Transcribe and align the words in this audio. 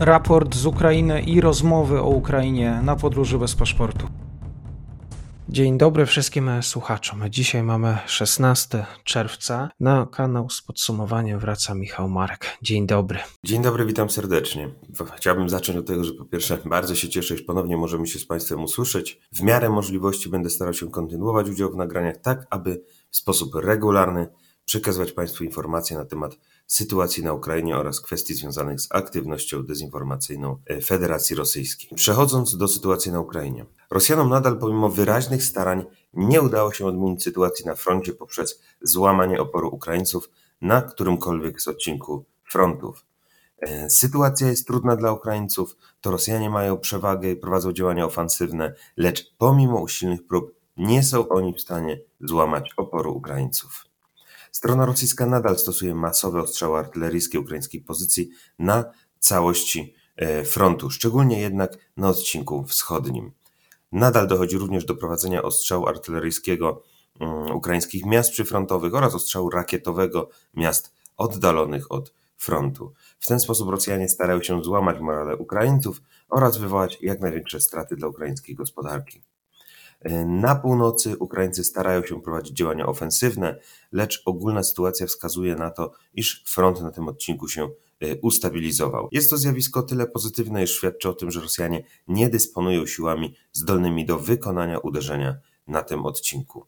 raport 0.00 0.54
z 0.54 0.66
Ukrainy 0.66 1.22
i 1.22 1.40
rozmowy 1.40 2.00
o 2.00 2.08
Ukrainie 2.08 2.80
na 2.84 2.96
podróży 2.96 3.38
bez 3.38 3.54
paszportu. 3.54 4.06
Dzień 5.48 5.78
dobry 5.78 6.06
wszystkim 6.06 6.50
słuchaczom. 6.62 7.20
Dzisiaj 7.30 7.62
mamy 7.62 7.98
16 8.06 8.86
czerwca. 9.04 9.70
Na 9.80 10.06
kanał 10.06 10.50
z 10.50 10.62
podsumowaniem 10.62 11.38
wraca 11.38 11.74
Michał 11.74 12.08
Marek. 12.08 12.58
Dzień 12.62 12.86
dobry. 12.86 13.18
Dzień 13.44 13.62
dobry, 13.62 13.86
witam 13.86 14.10
serdecznie. 14.10 14.70
Chciałbym 15.16 15.48
zacząć 15.48 15.78
od 15.78 15.86
tego, 15.86 16.04
że 16.04 16.12
po 16.12 16.24
pierwsze 16.24 16.58
bardzo 16.64 16.94
się 16.94 17.08
cieszę, 17.08 17.36
że 17.36 17.44
ponownie 17.44 17.76
możemy 17.76 18.06
się 18.06 18.18
z 18.18 18.26
Państwem 18.26 18.64
usłyszeć. 18.64 19.20
W 19.32 19.42
miarę 19.42 19.70
możliwości 19.70 20.28
będę 20.28 20.50
starał 20.50 20.74
się 20.74 20.90
kontynuować 20.90 21.48
udział 21.48 21.72
w 21.72 21.76
nagraniach 21.76 22.16
tak, 22.16 22.46
aby 22.50 22.82
w 23.10 23.16
sposób 23.16 23.54
regularny 23.54 24.28
przekazywać 24.64 25.12
Państwu 25.12 25.44
informacje 25.44 25.96
na 25.96 26.04
temat 26.04 26.38
sytuacji 26.66 27.24
na 27.24 27.32
Ukrainie 27.32 27.76
oraz 27.76 28.00
kwestii 28.00 28.34
związanych 28.34 28.80
z 28.80 28.88
aktywnością 28.90 29.62
dezinformacyjną 29.62 30.58
e, 30.66 30.80
Federacji 30.80 31.36
Rosyjskiej. 31.36 31.90
Przechodząc 31.94 32.56
do 32.56 32.68
sytuacji 32.68 33.12
na 33.12 33.20
Ukrainie. 33.20 33.66
Rosjanom 33.90 34.28
nadal 34.28 34.58
pomimo 34.58 34.88
wyraźnych 34.88 35.44
starań 35.44 35.84
nie 36.14 36.42
udało 36.42 36.72
się 36.72 36.86
odmienić 36.86 37.22
sytuacji 37.22 37.66
na 37.66 37.74
froncie 37.74 38.12
poprzez 38.12 38.60
złamanie 38.82 39.40
oporu 39.40 39.68
Ukraińców 39.68 40.30
na 40.60 40.82
którymkolwiek 40.82 41.60
z 41.60 41.68
odcinku 41.68 42.24
frontów. 42.50 43.04
E, 43.58 43.90
sytuacja 43.90 44.48
jest 44.48 44.66
trudna 44.66 44.96
dla 44.96 45.12
Ukraińców, 45.12 45.76
to 46.00 46.10
Rosjanie 46.10 46.50
mają 46.50 46.78
przewagę 46.78 47.30
i 47.30 47.36
prowadzą 47.36 47.72
działania 47.72 48.04
ofensywne, 48.04 48.74
lecz 48.96 49.34
pomimo 49.38 49.80
usilnych 49.80 50.26
prób 50.26 50.54
nie 50.76 51.02
są 51.02 51.28
oni 51.28 51.54
w 51.54 51.60
stanie 51.60 52.00
złamać 52.20 52.70
oporu 52.76 53.16
Ukraińców. 53.16 53.85
Strona 54.56 54.86
rosyjska 54.86 55.26
nadal 55.26 55.58
stosuje 55.58 55.94
masowe 55.94 56.40
ostrzały 56.40 56.78
artyleryjskie 56.78 57.40
ukraińskich 57.40 57.84
pozycji 57.84 58.30
na 58.58 58.84
całości 59.18 59.94
e, 60.16 60.44
frontu, 60.44 60.90
szczególnie 60.90 61.40
jednak 61.40 61.78
na 61.96 62.08
odcinku 62.08 62.64
wschodnim. 62.64 63.32
Nadal 63.92 64.26
dochodzi 64.26 64.58
również 64.58 64.84
do 64.84 64.94
prowadzenia 64.94 65.42
ostrzału 65.42 65.88
artyleryjskiego 65.88 66.82
mm, 67.20 67.50
ukraińskich 67.50 68.06
miast 68.06 68.30
przyfrontowych 68.30 68.94
oraz 68.94 69.14
ostrzału 69.14 69.50
rakietowego 69.50 70.28
miast 70.54 70.94
oddalonych 71.16 71.92
od 71.92 72.14
frontu. 72.36 72.92
W 73.18 73.26
ten 73.26 73.40
sposób 73.40 73.70
Rosjanie 73.70 74.08
starają 74.08 74.42
się 74.42 74.64
złamać 74.64 75.00
morale 75.00 75.36
Ukraińców 75.36 76.02
oraz 76.28 76.56
wywołać 76.56 76.98
jak 77.00 77.20
największe 77.20 77.60
straty 77.60 77.96
dla 77.96 78.08
ukraińskiej 78.08 78.54
gospodarki. 78.54 79.22
Na 80.26 80.54
północy 80.54 81.18
Ukraińcy 81.18 81.64
starają 81.64 82.04
się 82.04 82.22
prowadzić 82.22 82.56
działania 82.56 82.86
ofensywne, 82.86 83.60
lecz 83.92 84.22
ogólna 84.26 84.62
sytuacja 84.62 85.06
wskazuje 85.06 85.54
na 85.54 85.70
to, 85.70 85.92
iż 86.14 86.44
front 86.46 86.80
na 86.80 86.90
tym 86.90 87.08
odcinku 87.08 87.48
się 87.48 87.68
e, 88.00 88.16
ustabilizował. 88.16 89.08
Jest 89.12 89.30
to 89.30 89.36
zjawisko 89.36 89.82
tyle 89.82 90.06
pozytywne, 90.06 90.62
iż 90.62 90.76
świadczy 90.76 91.08
o 91.08 91.12
tym, 91.12 91.30
że 91.30 91.40
Rosjanie 91.40 91.84
nie 92.08 92.28
dysponują 92.28 92.86
siłami 92.86 93.34
zdolnymi 93.52 94.06
do 94.06 94.18
wykonania 94.18 94.78
uderzenia 94.78 95.36
na 95.66 95.82
tym 95.82 96.06
odcinku. 96.06 96.66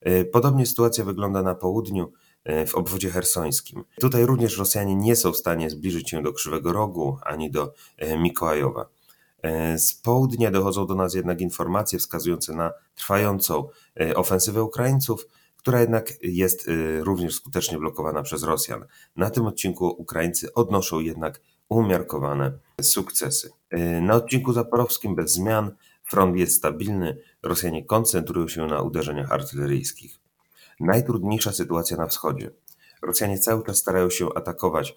E, 0.00 0.24
podobnie 0.24 0.66
sytuacja 0.66 1.04
wygląda 1.04 1.42
na 1.42 1.54
południu, 1.54 2.12
e, 2.44 2.66
w 2.66 2.74
obwodzie 2.74 3.10
hersońskim. 3.10 3.84
Tutaj 4.00 4.26
również 4.26 4.58
Rosjanie 4.58 4.96
nie 4.96 5.16
są 5.16 5.32
w 5.32 5.36
stanie 5.36 5.70
zbliżyć 5.70 6.10
się 6.10 6.22
do 6.22 6.32
Krzywego 6.32 6.72
Rogu 6.72 7.18
ani 7.22 7.50
do 7.50 7.74
Mikołajowa. 8.18 8.95
E, 9.46 9.78
z 9.78 9.92
południa 9.92 10.50
dochodzą 10.50 10.86
do 10.86 10.94
nas 10.94 11.14
jednak 11.14 11.40
informacje 11.40 11.98
wskazujące 11.98 12.54
na 12.54 12.72
trwającą 12.94 13.68
e, 14.00 14.16
ofensywę 14.16 14.62
Ukraińców, 14.62 15.26
która 15.56 15.80
jednak 15.80 16.12
jest 16.22 16.68
e, 16.68 17.04
również 17.04 17.34
skutecznie 17.34 17.78
blokowana 17.78 18.22
przez 18.22 18.42
Rosjan. 18.42 18.84
Na 19.16 19.30
tym 19.30 19.46
odcinku 19.46 19.86
Ukraińcy 19.86 20.54
odnoszą 20.54 21.00
jednak 21.00 21.40
umiarkowane 21.68 22.52
sukcesy. 22.82 23.50
Na 24.02 24.14
odcinku 24.14 24.52
zaporowskim 24.52 25.14
bez 25.14 25.32
zmian 25.32 25.70
front 26.04 26.36
jest 26.36 26.56
stabilny, 26.56 27.18
Rosjanie 27.42 27.84
koncentrują 27.84 28.48
się 28.48 28.66
na 28.66 28.82
uderzeniach 28.82 29.32
artyleryjskich. 29.32 30.18
Najtrudniejsza 30.80 31.52
sytuacja 31.52 31.96
na 31.96 32.06
wschodzie. 32.06 32.50
Rosjanie 33.02 33.38
cały 33.38 33.64
czas 33.64 33.76
starają 33.76 34.10
się 34.10 34.28
atakować 34.34 34.94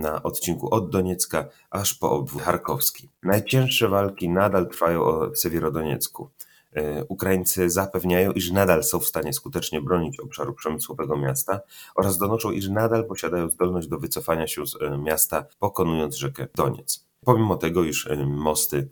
na 0.00 0.22
odcinku 0.22 0.74
od 0.74 0.90
Doniecka 0.90 1.48
aż 1.70 1.94
po 1.94 2.10
obwód 2.10 2.42
charkowski. 2.42 3.08
Najcięższe 3.22 3.88
walki 3.88 4.28
nadal 4.28 4.68
trwają 4.68 5.30
w 5.30 5.38
Sewierodoniecku. 5.38 6.30
E, 6.72 7.04
Ukraińcy 7.04 7.70
zapewniają, 7.70 8.32
iż 8.32 8.50
nadal 8.50 8.84
są 8.84 8.98
w 8.98 9.06
stanie 9.06 9.32
skutecznie 9.32 9.80
bronić 9.80 10.20
obszaru 10.20 10.54
przemysłowego 10.54 11.16
miasta 11.16 11.60
oraz 11.94 12.18
donoszą, 12.18 12.50
iż 12.50 12.68
nadal 12.68 13.06
posiadają 13.06 13.48
zdolność 13.48 13.88
do 13.88 13.98
wycofania 13.98 14.46
się 14.46 14.66
z 14.66 14.82
e, 14.82 14.98
miasta, 14.98 15.44
pokonując 15.58 16.16
rzekę 16.16 16.46
Doniec. 16.54 17.06
Pomimo 17.24 17.56
tego, 17.56 17.84
iż 17.84 18.08
mosty 18.26 18.88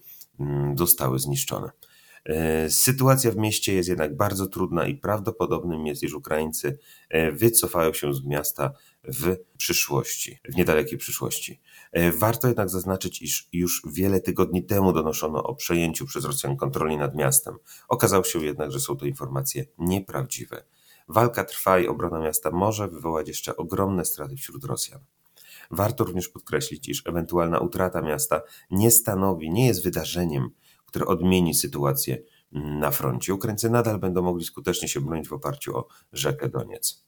zostały 0.75 1.19
zniszczone. 1.19 1.71
E, 2.25 2.71
sytuacja 2.71 3.31
w 3.31 3.37
mieście 3.37 3.75
jest 3.75 3.89
jednak 3.89 4.17
bardzo 4.17 4.47
trudna 4.47 4.87
i 4.87 4.95
prawdopodobnym 4.95 5.87
jest, 5.87 6.03
iż 6.03 6.15
Ukraińcy 6.15 6.79
e, 7.09 7.33
wycofają 7.33 7.93
się 7.93 8.15
z 8.15 8.25
miasta 8.25 8.73
w 9.05 9.37
przyszłości, 9.57 10.39
w 10.45 10.57
niedalekiej 10.57 10.99
przyszłości. 10.99 11.61
E, 11.93 12.13
warto 12.13 12.49
jednak 12.49 12.71
zaznaczyć, 12.71 13.23
iż 13.23 13.49
już 13.53 13.83
wiele 13.93 14.21
tygodni 14.21 14.65
temu 14.65 14.93
donoszono 14.93 15.43
o 15.43 15.55
przejęciu 15.55 16.07
przez 16.07 16.25
Rosjan 16.25 16.57
kontroli 16.57 16.97
nad 16.97 17.15
miastem. 17.15 17.57
Okazało 17.89 18.25
się 18.25 18.45
jednak, 18.45 18.73
że 18.73 18.81
są 18.81 18.97
to 18.97 19.07
informacje 19.07 19.65
nieprawdziwe. 19.79 20.65
Walka 21.09 21.45
trwa 21.45 21.79
i 21.79 21.87
obrona 21.87 22.21
miasta 22.21 22.51
może 22.51 22.89
wywołać 22.89 23.29
jeszcze 23.29 23.57
ogromne 23.57 24.05
straty 24.05 24.37
wśród 24.37 24.65
Rosjan. 24.65 25.01
Warto 25.71 26.05
również 26.05 26.29
podkreślić, 26.29 26.89
iż 26.89 27.03
ewentualna 27.07 27.59
utrata 27.59 28.03
miasta 28.03 28.43
nie 28.71 28.91
stanowi, 28.91 29.51
nie 29.51 29.67
jest 29.67 29.85
wydarzeniem, 29.85 30.51
które 30.95 31.07
odmieni 31.07 31.55
sytuację 31.55 32.19
na 32.53 32.91
froncie. 32.91 33.35
Ukraińcy 33.35 33.71
nadal 33.71 33.99
będą 33.99 34.23
mogli 34.23 34.45
skutecznie 34.45 34.89
się 34.89 35.01
bronić 35.01 35.29
w 35.29 35.33
oparciu 35.33 35.77
o 35.77 35.89
rzekę 36.13 36.49
Doniec. 36.49 37.05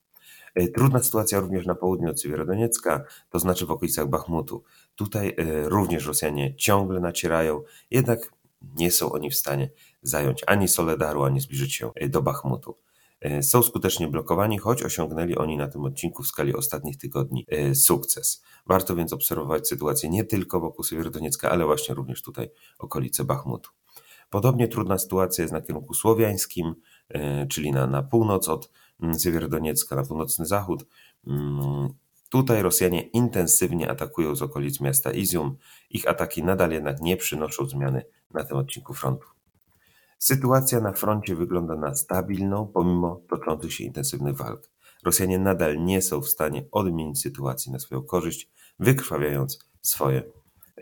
E, 0.55 0.69
trudna 0.69 1.03
sytuacja 1.03 1.41
również 1.41 1.67
na 1.67 1.75
południu 1.75 2.11
od 2.11 2.21
Siewierodoniecka, 2.21 3.05
to 3.31 3.39
znaczy 3.39 3.67
w 3.67 3.71
okolicach 3.71 4.09
Bachmutu. 4.09 4.63
Tutaj 4.95 5.35
e, 5.39 5.69
również 5.69 6.07
Rosjanie 6.07 6.57
ciągle 6.57 7.01
nacierają, 7.01 7.63
jednak 7.91 8.33
nie 8.77 8.91
są 8.91 9.13
oni 9.13 9.31
w 9.31 9.37
stanie 9.37 9.71
zająć 10.03 10.43
ani 10.47 10.69
Soledaru, 10.69 11.23
ani 11.23 11.41
zbliżyć 11.41 11.75
się 11.75 11.91
e, 11.95 12.09
do 12.09 12.23
Bachmutu. 12.23 12.77
Są 13.43 13.63
skutecznie 13.63 14.09
blokowani, 14.09 14.59
choć 14.59 14.83
osiągnęli 14.83 15.37
oni 15.37 15.57
na 15.57 15.69
tym 15.69 15.85
odcinku 15.85 16.23
w 16.23 16.27
skali 16.27 16.55
ostatnich 16.55 16.97
tygodni 16.97 17.47
sukces. 17.75 18.43
Warto 18.67 18.97
więc 18.97 19.13
obserwować 19.13 19.69
sytuację 19.69 20.11
nie 20.11 20.25
tylko 20.25 20.61
wokół 20.61 20.85
Siewierodoniecka, 20.85 21.51
ale 21.51 21.65
właśnie 21.65 21.95
również 21.95 22.23
tutaj 22.23 22.51
okolice 22.79 23.25
Bachmutu. 23.25 23.71
Podobnie 24.31 24.69
trudna 24.69 24.99
sytuacja 24.99 25.43
jest 25.43 25.53
na 25.53 25.61
kierunku 25.61 25.95
słowiańskim, 25.95 26.75
e, 27.09 27.47
czyli 27.47 27.73
na, 27.73 27.87
na 27.87 28.03
północ 28.03 28.49
od 28.49 28.71
mm, 29.01 29.19
Siewierodoniecka, 29.19 29.97
na 29.97 30.03
północny 30.03 30.47
zachód. 30.47 30.87
Mm, 31.27 31.89
tutaj 32.31 32.63
Rosjanie 32.63 33.03
intensywnie 33.03 33.91
atakują 33.91 34.37
z 34.37 34.43
okolic 34.43 34.81
miasta 34.81 35.11
Izium. 35.11 35.57
Ich 35.91 36.09
ataki 36.09 36.43
nadal 36.43 36.71
jednak 36.71 37.01
nie 37.01 37.17
przynoszą 37.17 37.69
zmiany 37.69 38.05
na 38.35 38.45
tym 38.45 38.57
odcinku 38.57 38.95
frontu. 38.95 39.36
Sytuacja 40.19 40.81
na 40.81 40.93
froncie 40.93 41.37
wygląda 41.37 41.77
na 41.77 41.95
stabilną, 41.95 42.67
pomimo 42.75 43.21
toczących 43.29 43.73
się 43.73 43.85
intensywnych 43.85 44.37
walk. 44.37 44.71
Rosjanie 45.05 45.39
nadal 45.39 45.85
nie 45.85 46.03
są 46.03 46.21
w 46.21 46.29
stanie 46.29 46.65
odmienić 46.73 47.21
sytuacji 47.21 47.73
na 47.73 47.79
swoją 47.79 48.03
korzyść, 48.03 48.51
wykrwawiając 48.79 49.59
swoje 49.83 50.23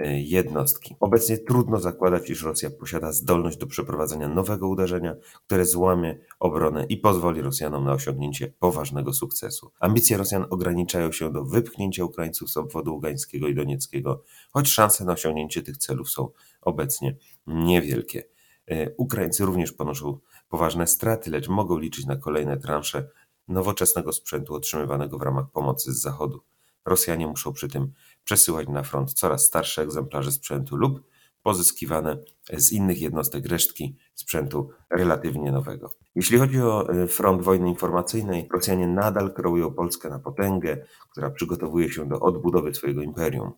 E, 0.00 0.20
jednostki. 0.20 0.96
Obecnie 1.00 1.38
trudno 1.38 1.80
zakładać, 1.80 2.30
iż 2.30 2.42
Rosja 2.42 2.70
posiada 2.70 3.12
zdolność 3.12 3.56
do 3.56 3.66
przeprowadzenia 3.66 4.28
nowego 4.28 4.68
uderzenia, 4.68 5.16
które 5.46 5.64
złamie 5.64 6.18
obronę 6.40 6.86
i 6.88 6.96
pozwoli 6.96 7.42
Rosjanom 7.42 7.84
na 7.84 7.92
osiągnięcie 7.92 8.52
poważnego 8.58 9.12
sukcesu. 9.12 9.70
Ambicje 9.80 10.16
Rosjan 10.16 10.46
ograniczają 10.50 11.12
się 11.12 11.32
do 11.32 11.44
wypchnięcia 11.44 12.04
Ukraińców 12.04 12.50
z 12.50 12.56
obwodu 12.56 12.94
Ługańskiego 12.94 13.48
i 13.48 13.54
Donieckiego, 13.54 14.22
choć 14.52 14.68
szanse 14.68 15.04
na 15.04 15.12
osiągnięcie 15.12 15.62
tych 15.62 15.76
celów 15.76 16.10
są 16.10 16.28
obecnie 16.62 17.16
niewielkie. 17.46 18.33
E, 18.70 18.94
Ukraińcy 18.96 19.44
również 19.44 19.72
ponoszą 19.72 20.18
poważne 20.48 20.86
straty, 20.86 21.30
lecz 21.30 21.48
mogą 21.48 21.78
liczyć 21.78 22.06
na 22.06 22.16
kolejne 22.16 22.56
transze 22.56 23.08
nowoczesnego 23.48 24.12
sprzętu 24.12 24.54
otrzymywanego 24.54 25.18
w 25.18 25.22
ramach 25.22 25.50
pomocy 25.50 25.92
z 25.92 26.00
Zachodu. 26.00 26.40
Rosjanie 26.84 27.26
muszą 27.26 27.52
przy 27.52 27.68
tym 27.68 27.92
przesyłać 28.24 28.68
na 28.68 28.82
front 28.82 29.12
coraz 29.12 29.44
starsze 29.44 29.82
egzemplarze 29.82 30.32
sprzętu 30.32 30.76
lub 30.76 31.00
pozyskiwane 31.42 32.16
z 32.52 32.72
innych 32.72 33.00
jednostek 33.00 33.46
resztki 33.46 33.96
sprzętu 34.14 34.70
relatywnie 34.90 35.52
nowego. 35.52 35.90
Jeśli 36.14 36.38
chodzi 36.38 36.62
o 36.62 36.88
e, 36.88 37.06
front 37.06 37.42
wojny 37.42 37.68
informacyjnej, 37.68 38.48
Rosjanie 38.52 38.86
nadal 38.86 39.34
kreują 39.34 39.74
Polskę 39.74 40.08
na 40.10 40.18
potęgę, 40.18 40.86
która 41.10 41.30
przygotowuje 41.30 41.90
się 41.90 42.08
do 42.08 42.20
odbudowy 42.20 42.74
swojego 42.74 43.02
imperium. 43.02 43.52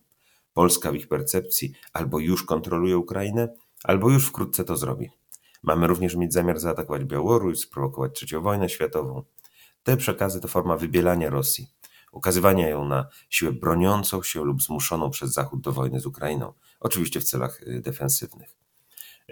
Polska 0.53 0.91
w 0.91 0.95
ich 0.95 1.07
percepcji 1.07 1.73
albo 1.93 2.19
już 2.19 2.43
kontroluje 2.43 2.97
Ukrainę, 2.97 3.49
albo 3.83 4.09
już 4.09 4.27
wkrótce 4.27 4.63
to 4.63 4.77
zrobi. 4.77 5.09
Mamy 5.63 5.87
również 5.87 6.15
mieć 6.15 6.33
zamiar 6.33 6.59
zaatakować 6.59 7.03
Białoruś, 7.03 7.59
sprowokować 7.59 8.15
trzecią 8.15 8.41
wojnę 8.41 8.69
światową. 8.69 9.23
Te 9.83 9.97
przekazy 9.97 10.41
to 10.41 10.47
forma 10.47 10.77
wybielania 10.77 11.29
Rosji. 11.29 11.67
ukazywania 12.11 12.69
ją 12.69 12.85
na 12.85 13.07
siłę 13.29 13.51
broniącą 13.51 14.23
się 14.23 14.43
lub 14.43 14.61
zmuszoną 14.61 15.09
przez 15.09 15.33
Zachód 15.33 15.61
do 15.61 15.71
wojny 15.71 15.99
z 15.99 16.05
Ukrainą, 16.05 16.53
oczywiście 16.79 17.19
w 17.19 17.23
celach 17.23 17.61
y, 17.61 17.81
defensywnych. 17.81 18.55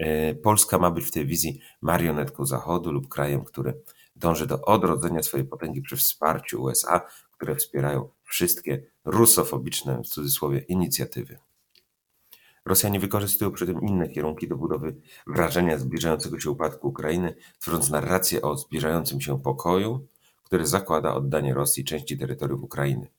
Y, 0.00 0.40
Polska 0.42 0.78
ma 0.78 0.90
być 0.90 1.04
w 1.04 1.10
tej 1.10 1.26
wizji 1.26 1.60
marionetką 1.82 2.46
Zachodu 2.46 2.92
lub 2.92 3.08
krajem, 3.08 3.44
który 3.44 3.82
dąży 4.16 4.46
do 4.46 4.62
odrodzenia 4.62 5.22
swojej 5.22 5.46
potęgi 5.46 5.82
przy 5.82 5.96
wsparciu 5.96 6.62
USA, 6.62 7.00
które 7.32 7.56
wspierają 7.56 8.08
wszystkie 8.24 8.82
rusofobiczne, 9.04 10.02
w 10.02 10.06
cudzysłowie, 10.06 10.58
inicjatywy. 10.58 11.38
Rosjanie 12.66 13.00
wykorzystują 13.00 13.50
przy 13.50 13.66
tym 13.66 13.80
inne 13.82 14.08
kierunki 14.08 14.48
do 14.48 14.56
budowy 14.56 14.96
wrażenia 15.26 15.78
zbliżającego 15.78 16.40
się 16.40 16.50
upadku 16.50 16.88
Ukrainy, 16.88 17.34
tworząc 17.60 17.90
narrację 17.90 18.42
o 18.42 18.56
zbliżającym 18.56 19.20
się 19.20 19.42
pokoju, 19.42 20.06
który 20.44 20.66
zakłada 20.66 21.14
oddanie 21.14 21.54
Rosji 21.54 21.84
części 21.84 22.18
terytoriów 22.18 22.62
Ukrainy. 22.62 23.10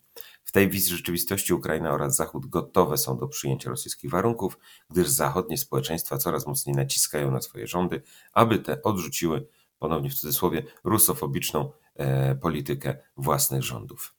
W 0.43 0.51
tej 0.51 0.69
wizji 0.69 0.95
rzeczywistości 0.95 1.53
Ukraina 1.53 1.91
oraz 1.91 2.15
Zachód 2.15 2.45
gotowe 2.45 2.97
są 2.97 3.17
do 3.17 3.27
przyjęcia 3.27 3.69
rosyjskich 3.69 4.11
warunków, 4.11 4.57
gdyż 4.89 5.07
zachodnie 5.07 5.57
społeczeństwa 5.57 6.17
coraz 6.17 6.47
mocniej 6.47 6.75
naciskają 6.75 7.31
na 7.31 7.41
swoje 7.41 7.67
rządy, 7.67 8.01
aby 8.33 8.59
te 8.59 8.83
odrzuciły, 8.83 9.47
ponownie 9.79 10.09
w 10.09 10.13
cudzysłowie, 10.13 10.63
rusofobiczną 10.83 11.71
e, 11.95 12.35
politykę 12.35 12.97
własnych 13.17 13.63
rządów. 13.63 14.16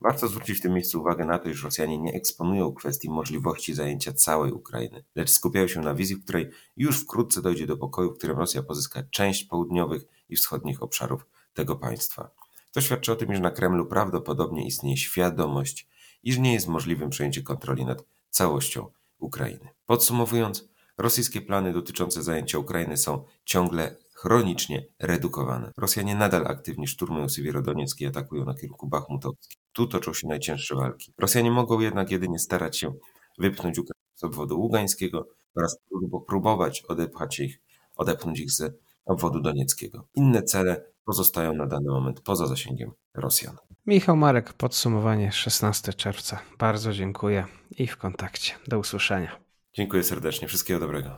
Warto 0.00 0.28
zwrócić 0.28 0.58
w 0.58 0.62
tym 0.62 0.72
miejscu 0.72 1.00
uwagę 1.00 1.24
na 1.24 1.38
to, 1.38 1.48
iż 1.48 1.64
Rosjanie 1.64 1.98
nie 1.98 2.12
eksponują 2.12 2.72
kwestii 2.72 3.10
możliwości 3.10 3.74
zajęcia 3.74 4.12
całej 4.12 4.52
Ukrainy, 4.52 5.04
lecz 5.14 5.30
skupiają 5.30 5.68
się 5.68 5.80
na 5.80 5.94
wizji, 5.94 6.16
w 6.16 6.24
której 6.24 6.50
już 6.76 7.00
wkrótce 7.00 7.42
dojdzie 7.42 7.66
do 7.66 7.76
pokoju, 7.76 8.14
w 8.14 8.18
którym 8.18 8.38
Rosja 8.38 8.62
pozyska 8.62 9.02
część 9.10 9.44
południowych 9.44 10.02
i 10.28 10.36
wschodnich 10.36 10.82
obszarów 10.82 11.26
tego 11.54 11.76
państwa. 11.76 12.30
To 12.72 12.80
świadczy 12.80 13.12
o 13.12 13.16
tym, 13.16 13.32
iż 13.32 13.40
na 13.40 13.50
Kremlu 13.50 13.86
prawdopodobnie 13.86 14.66
istnieje 14.66 14.96
świadomość, 14.96 15.88
iż 16.22 16.38
nie 16.38 16.52
jest 16.52 16.68
możliwym 16.68 17.10
przejęcie 17.10 17.42
kontroli 17.42 17.84
nad 17.84 18.04
całością 18.30 18.90
Ukrainy. 19.18 19.68
Podsumowując, 19.86 20.68
rosyjskie 20.98 21.40
plany 21.40 21.72
dotyczące 21.72 22.22
zajęcia 22.22 22.58
Ukrainy 22.58 22.96
są 22.96 23.24
ciągle 23.44 23.96
chronicznie 24.16 24.86
redukowane. 24.98 25.72
Rosjanie 25.76 26.14
nadal 26.14 26.46
aktywnie 26.46 26.86
szturmują 26.86 27.28
Sywierodoniecki 27.28 28.04
i 28.04 28.06
atakują 28.06 28.44
na 28.44 28.54
kierunku 28.54 28.88
Bachmutowski. 28.88 29.56
Tu 29.72 29.86
toczą 29.86 30.14
się 30.14 30.28
najcięższe 30.28 30.74
walki. 30.74 31.12
Rosjanie 31.18 31.50
mogą 31.50 31.80
jednak 31.80 32.10
jedynie 32.10 32.38
starać 32.38 32.78
się 32.78 32.94
wypchnąć 33.38 33.78
Ukrainę 33.78 34.06
z 34.14 34.24
obwodu 34.24 34.60
ługańskiego 34.60 35.28
oraz 35.56 35.78
próbować 36.28 36.82
odepchać 36.82 37.40
ich, 37.40 37.60
odepchnąć 37.96 38.40
ich 38.40 38.52
z 38.52 38.80
obwodu 39.04 39.40
donieckiego. 39.40 40.08
Inne 40.14 40.42
cele 40.42 40.84
pozostają 41.04 41.54
na 41.54 41.66
dany 41.66 41.90
moment 41.90 42.20
poza 42.20 42.46
zasięgiem 42.46 42.90
Rosjan. 43.14 43.56
Michał 43.86 44.16
Marek, 44.16 44.52
podsumowanie 44.52 45.32
16 45.32 45.92
czerwca. 45.92 46.38
Bardzo 46.58 46.92
dziękuję 46.92 47.46
i 47.78 47.86
w 47.86 47.96
kontakcie. 47.96 48.52
Do 48.66 48.78
usłyszenia. 48.78 49.36
Dziękuję 49.74 50.02
serdecznie. 50.02 50.48
Wszystkiego 50.48 50.80
dobrego. 50.80 51.16